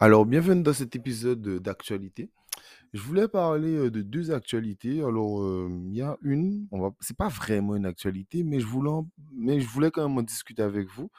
[0.00, 2.30] Alors, bienvenue dans cet épisode d'actualité.
[2.92, 5.02] Je voulais parler de deux actualités.
[5.02, 10.08] Alors, il y a une, va, c'est pas vraiment une actualité, mais je voulais, quand
[10.08, 11.10] même en discuter avec vous,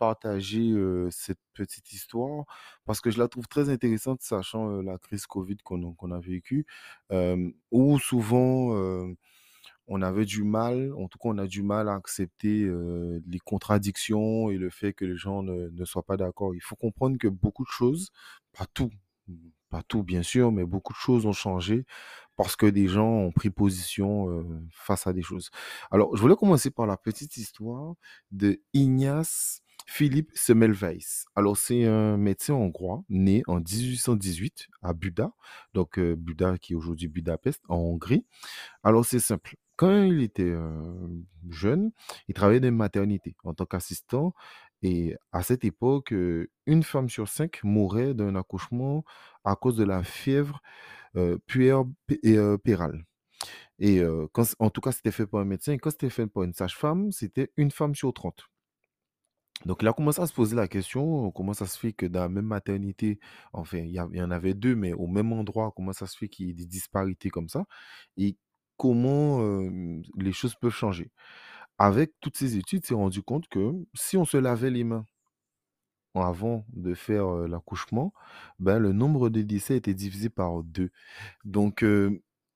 [0.00, 0.74] partager
[1.12, 2.44] cette petite histoire,
[2.84, 6.66] parce que je la trouve très intéressante, sachant la crise Covid qu'on a, vécue,
[7.70, 9.14] où souvent
[9.88, 12.70] on avait du mal, en tout cas, on a du mal à accepter
[13.26, 16.54] les contradictions et le fait que les gens ne, soient pas d'accord.
[16.54, 18.10] Il faut comprendre que beaucoup de choses,
[18.56, 18.90] pas tout,
[19.70, 21.84] pas tout bien sûr, mais beaucoup de choses ont changé
[22.36, 25.50] parce que des gens ont pris position face à des choses.
[25.90, 27.94] Alors, je voulais commencer par la petite histoire
[28.30, 31.24] de Ignace Philippe Semmelweis.
[31.34, 35.32] Alors, c'est un médecin hongrois né en 1818 à Buda,
[35.72, 38.26] donc euh, Buda qui est aujourd'hui Budapest, en Hongrie.
[38.82, 39.56] Alors, c'est simple.
[39.78, 41.08] Quand il était euh,
[41.50, 41.92] jeune,
[42.26, 44.34] il travaillait dans une maternité en tant qu'assistant.
[44.82, 49.04] Et à cette époque, euh, une femme sur cinq mourait d'un accouchement
[49.44, 50.60] à cause de la fièvre
[51.16, 53.04] euh, puerpérale.
[53.78, 54.26] Et euh,
[54.58, 55.72] en tout cas, c'était fait par un médecin.
[55.72, 58.48] Et quand c'était fait par une sage-femme, c'était une femme sur 30.
[59.64, 62.20] Donc, il a commencé à se poser la question, comment ça se fait que dans
[62.20, 63.18] la même maternité,
[63.52, 66.46] enfin, il y, en avait deux, mais au même endroit, comment ça se fait qu'il
[66.46, 67.64] y ait des disparités comme ça,
[68.78, 69.40] comment
[70.16, 71.10] les choses peuvent changer.
[71.78, 75.04] Avec toutes ces études, il s'est rendu compte que si on se lavait les mains
[76.14, 78.12] avant de faire l'accouchement,
[78.58, 80.90] ben, le nombre de décès était divisé par deux.
[81.44, 81.84] Donc,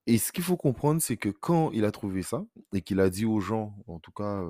[0.06, 3.10] et ce qu'il faut comprendre, c'est que quand il a trouvé ça, et qu'il a
[3.10, 4.42] dit aux gens, en tout cas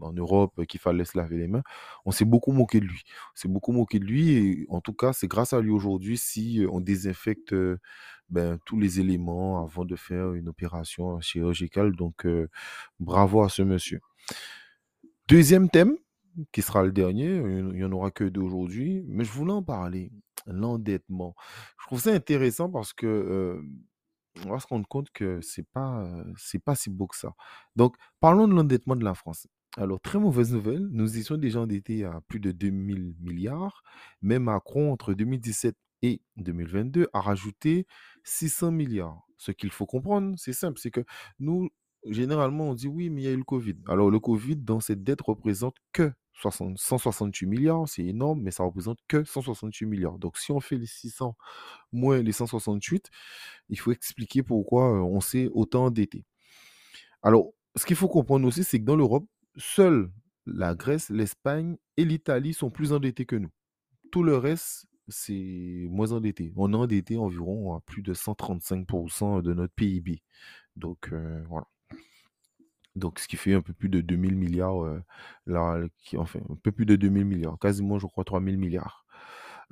[0.00, 1.62] en Europe, euh, qu'il fallait se laver les mains,
[2.04, 3.02] on s'est beaucoup moqué de lui.
[3.34, 6.18] On s'est beaucoup moqué de lui, et en tout cas, c'est grâce à lui aujourd'hui
[6.18, 7.78] si euh, on désinfecte euh,
[8.28, 11.94] ben, tous les éléments avant de faire une opération chirurgicale.
[11.94, 12.26] Donc,
[12.98, 14.00] bravo à ce monsieur.
[15.28, 15.96] Deuxième thème,
[16.52, 19.62] qui sera le dernier, il n'y en aura que deux aujourd'hui, mais je voulais en
[19.62, 20.10] parler,
[20.46, 21.34] l'endettement.
[21.80, 23.62] Je trouve ça intéressant parce que euh,
[24.44, 27.34] on va se rendre compte que c'est pas, euh, c'est pas si beau que ça.
[27.76, 29.46] Donc, parlons de l'endettement de la France.
[29.76, 33.82] Alors, très mauvaise nouvelle, nous étions déjà endettés à plus de 2000 milliards,
[34.22, 37.86] mais Macron, entre 2017 et 2022, a rajouté
[38.22, 39.26] 600 milliards.
[39.36, 41.04] Ce qu'il faut comprendre, c'est simple, c'est que
[41.40, 41.70] nous,
[42.08, 43.74] généralement, on dit oui, mais il y a eu le Covid.
[43.88, 48.62] Alors, le Covid, dans cette dette, représente que 60 168 milliards, c'est énorme, mais ça
[48.62, 50.18] représente que 168 milliards.
[50.18, 51.36] Donc, si on fait les 600
[51.92, 53.10] moins les 168,
[53.70, 56.24] il faut expliquer pourquoi euh, on s'est autant endetté.
[57.22, 60.10] Alors, ce qu'il faut comprendre aussi, c'est que dans l'Europe, seules
[60.46, 63.50] la Grèce, l'Espagne et l'Italie sont plus endettés que nous.
[64.12, 66.52] Tout le reste, c'est moins endetté.
[66.56, 70.22] On est endetté environ à plus de 135% de notre PIB.
[70.76, 71.66] Donc, euh, voilà.
[72.96, 75.02] Donc, ce qui fait un peu plus de 2000 milliards, euh,
[75.46, 75.80] là,
[76.16, 79.04] enfin, un peu plus de 2000 milliards, quasiment, je crois, 3000 milliards.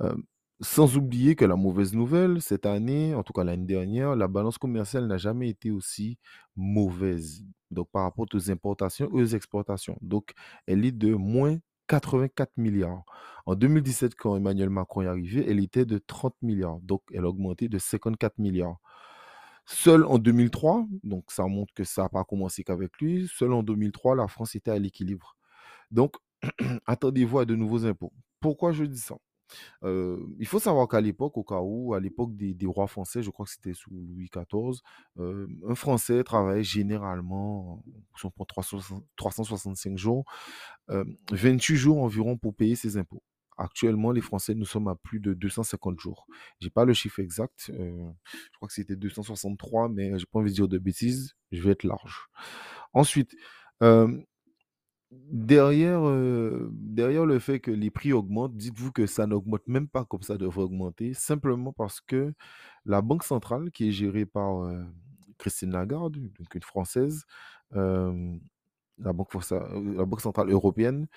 [0.01, 0.15] Euh,
[0.63, 4.59] sans oublier que la mauvaise nouvelle, cette année, en tout cas l'année dernière, la balance
[4.59, 6.19] commerciale n'a jamais été aussi
[6.57, 7.45] mauvaise.
[7.71, 9.99] Donc, par rapport aux importations et aux exportations.
[10.03, 10.33] Donc,
[10.67, 11.59] elle est de moins
[11.89, 13.03] 84 milliards.
[13.47, 16.81] En 2017, quand Emmanuel Macron est arrivé, elle était de 30 milliards.
[16.81, 18.79] Donc, elle a augmenté de 54 milliards.
[19.67, 23.63] Seul en 2003, donc ça montre que ça n'a pas commencé qu'avec lui, seul en
[23.63, 25.37] 2003, la France était à l'équilibre.
[25.91, 26.17] Donc,
[26.87, 28.13] attendez-vous à de nouveaux impôts.
[28.41, 29.17] Pourquoi je dis ça?
[29.85, 33.31] Heu, il faut savoir qu'à l'époque, au cas où, à l'époque des rois français, je
[33.31, 34.83] crois que c'était sous Louis XIV,
[35.19, 37.83] heu, un Français travaillait généralement,
[38.17, 40.25] si on prend 360 365 jours,
[40.91, 43.23] hem, 28 jours environ pour payer ses impôts.
[43.59, 46.27] Actuellement, les Français, nous sommes à plus de 250 jours.
[46.61, 47.95] J'ai pas le chiffre exact, heu,
[48.53, 51.73] je crois que c'était 263, mais j'ai pas envie de dire de bêtises, je vais
[51.73, 52.29] être large.
[52.95, 53.35] Ensuite,
[55.31, 60.05] Derrière, heu, derrière le fait que les prix augmentent, dites-vous que ça n'augmente même pas
[60.07, 62.33] comme ça devrait augmenter, simplement parce que
[62.87, 64.87] la banque centrale qui est gérée par, heu,
[65.39, 67.25] Christine Lagarde, donc une Française,
[67.75, 68.41] hem,
[68.99, 71.09] la banque la banque centrale européenne,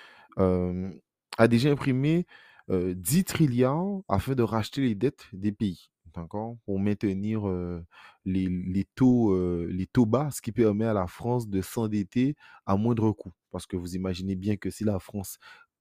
[1.37, 2.25] a déjà imprimé,
[2.69, 6.57] heu, 10 trilliards afin de racheter les dettes des pays, d'accord?
[6.65, 7.83] Pour maintenir, heu,
[8.25, 12.35] les taux, heu, les taux bas, ce qui permet à la France de s'endetter
[12.65, 13.31] à moindre coût.
[13.51, 15.37] Parce que vous imaginez bien que si la France,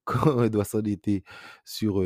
[0.52, 1.24] doit s'endetter
[1.64, 2.02] sur,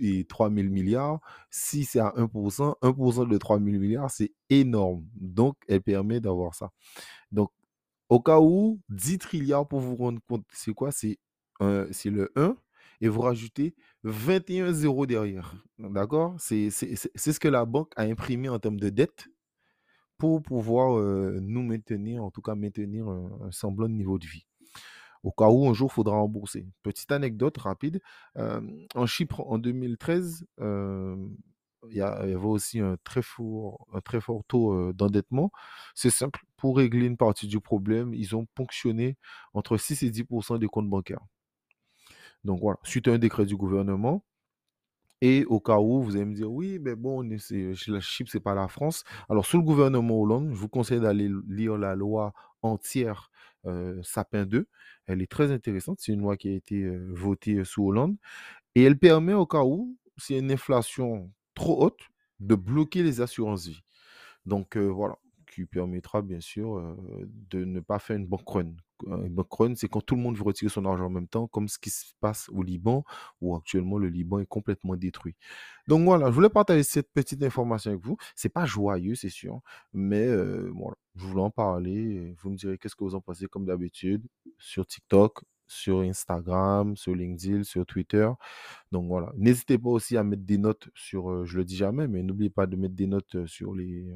[0.00, 5.04] et 3 000 000 si c'est à 1% 1% de 3 000 000 c'est énorme.
[5.14, 6.70] Donc elle permet d'avoir ça.
[7.32, 7.50] Donc
[8.08, 10.92] au cas où, 10 trilliards pour vous rendre compte, c'est quoi?
[10.92, 11.18] C'est,
[12.10, 12.56] le un
[13.00, 15.54] et vous rajoutez 21 zéros derrière.
[15.78, 16.34] D'accord?
[16.38, 19.26] C'est ce que la banque a imprimé en termes de dette
[20.18, 24.46] pour pouvoir, heu, nous maintenir, en tout cas maintenir un semblant de niveau de vie.
[25.24, 26.66] au cas où un jour il faudra rembourser.
[26.82, 28.00] Petite anecdote rapide,
[28.36, 30.46] en Chypre en 2013,
[31.90, 35.50] il y, avait aussi un très fort, un très fort taux d'endettement.
[35.94, 39.16] C'est simple, pour régler une partie du problème, ils ont ponctionné
[39.54, 41.20] entre 6 et 10% des comptes bancaires.
[42.44, 44.24] Donc voilà, suite à un décret du gouvernement,
[45.20, 48.54] et au cas où, vous allez me dire, oui, mais bon, la Chypre, c'est pas
[48.54, 49.04] la France.
[49.30, 53.30] Alors, sous le gouvernement Hollande, je vous conseille d'aller lire la loi entière
[54.02, 54.68] Sapin 2.
[55.06, 55.98] Elle est très intéressante.
[56.00, 58.16] C'est une loi qui a été votée sous Hollande.
[58.74, 62.00] Et elle permet, au cas où, s'il y a une inflation trop haute,
[62.40, 63.82] de bloquer les assurances vie.
[64.44, 65.16] Donc, voilà
[65.54, 66.96] qui permettra bien sûr
[67.50, 68.72] de ne pas faire une bank run.
[69.06, 71.46] Une bank run, c'est quand tout le monde veut retirer son argent en même temps,
[71.46, 73.04] comme ce qui se passe au Liban,
[73.40, 75.36] où actuellement le Liban est complètement détruit.
[75.88, 78.16] Donc voilà, je voulais partager cette petite information avec vous.
[78.34, 79.60] C'est pas joyeux, c'est sûr,
[79.92, 80.26] mais
[80.72, 82.34] voilà, je voulais en parler.
[82.42, 84.26] Vous me direz qu'est-ce que vous en pensez comme d'habitude
[84.58, 88.28] sur TikTok, sur Instagram, sur LinkedIn, sur Twitter.
[88.92, 92.22] Donc voilà, n'hésitez pas aussi à mettre des notes sur, je le dis jamais, mais
[92.22, 94.14] n'oubliez pas de mettre des notes sur les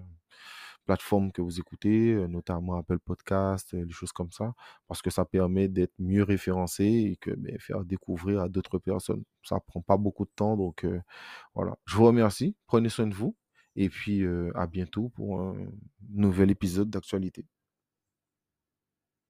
[0.88, 4.54] plateformes que vous écoutez, notamment Apple Podcast, des choses comme ça,
[4.86, 9.22] parce que ça permet d'être mieux référencé et que ben, faire découvrir à d'autres personnes.
[9.44, 10.86] Ça prend pas beaucoup de temps, donc
[11.54, 11.76] voilà.
[11.84, 13.36] Je vous remercie, prenez soin de vous
[13.76, 14.24] et puis
[14.54, 15.56] à bientôt pour un
[16.08, 17.44] nouvel épisode d'actualité.